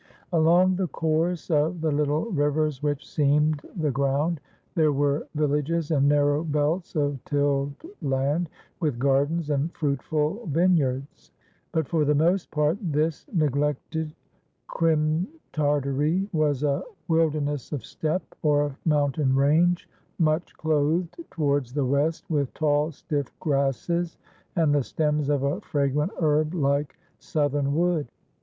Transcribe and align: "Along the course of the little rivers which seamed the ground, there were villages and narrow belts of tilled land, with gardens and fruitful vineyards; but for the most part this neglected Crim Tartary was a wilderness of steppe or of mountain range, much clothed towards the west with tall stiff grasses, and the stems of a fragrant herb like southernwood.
"Along 0.33 0.77
the 0.77 0.87
course 0.87 1.51
of 1.51 1.81
the 1.81 1.91
little 1.91 2.25
rivers 2.31 2.81
which 2.81 3.07
seamed 3.07 3.61
the 3.75 3.91
ground, 3.91 4.41
there 4.73 4.91
were 4.91 5.27
villages 5.35 5.91
and 5.91 6.09
narrow 6.09 6.43
belts 6.43 6.95
of 6.95 7.23
tilled 7.23 7.75
land, 8.01 8.49
with 8.79 8.97
gardens 8.97 9.51
and 9.51 9.71
fruitful 9.75 10.47
vineyards; 10.47 11.29
but 11.71 11.87
for 11.87 12.03
the 12.03 12.15
most 12.15 12.49
part 12.49 12.79
this 12.81 13.27
neglected 13.31 14.11
Crim 14.65 15.27
Tartary 15.53 16.27
was 16.33 16.63
a 16.63 16.81
wilderness 17.07 17.71
of 17.71 17.85
steppe 17.85 18.33
or 18.41 18.63
of 18.65 18.77
mountain 18.83 19.35
range, 19.35 19.87
much 20.17 20.57
clothed 20.57 21.15
towards 21.29 21.73
the 21.75 21.85
west 21.85 22.27
with 22.27 22.51
tall 22.55 22.91
stiff 22.91 23.27
grasses, 23.39 24.17
and 24.55 24.73
the 24.73 24.81
stems 24.81 25.29
of 25.29 25.43
a 25.43 25.61
fragrant 25.61 26.11
herb 26.19 26.55
like 26.55 26.95
southernwood. 27.19 28.07